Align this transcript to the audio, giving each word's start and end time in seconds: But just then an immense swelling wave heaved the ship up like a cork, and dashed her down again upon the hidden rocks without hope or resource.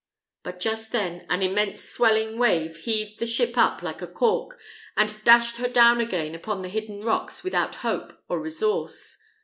But 0.41 0.59
just 0.59 0.91
then 0.91 1.27
an 1.29 1.43
immense 1.43 1.87
swelling 1.87 2.39
wave 2.39 2.75
heaved 2.77 3.19
the 3.19 3.27
ship 3.27 3.55
up 3.55 3.83
like 3.83 4.01
a 4.01 4.07
cork, 4.07 4.57
and 4.97 5.15
dashed 5.23 5.57
her 5.57 5.67
down 5.69 6.01
again 6.01 6.33
upon 6.33 6.63
the 6.63 6.69
hidden 6.69 7.03
rocks 7.03 7.43
without 7.43 7.75
hope 7.85 8.13
or 8.27 8.41
resource. 8.41 9.19